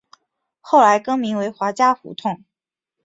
[0.61, 2.43] 后来更名为华嘉胡同。